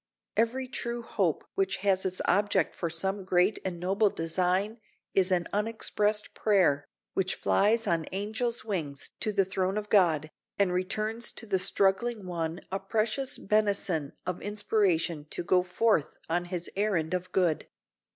[0.35, 4.79] Every true hope which has for its object some great and noble design
[5.13, 10.73] is an unexpressed prayer, which flies on angel's wings to the throne of God, and
[10.73, 16.67] returns to the struggling one a precious benison of inspiration to go forth on his
[16.75, 17.67] errand of good.